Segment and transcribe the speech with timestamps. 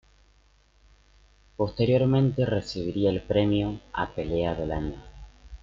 [1.57, 5.03] Posteriormente recibiría el premio a "Pelea del Año".